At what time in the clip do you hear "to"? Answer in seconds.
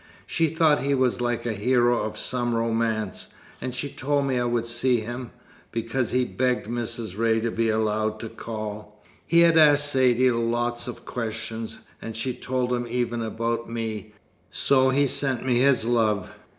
7.41-7.51, 8.21-8.29